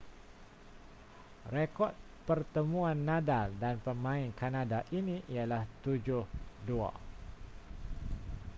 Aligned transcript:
rekod 1.55 1.93
pertemuan 2.27 2.97
nadal 3.09 3.47
dan 3.63 3.75
pemain 3.85 4.29
kanada 4.39 4.79
ini 4.99 5.17
ialah 5.33 5.61
7-2 5.85 6.25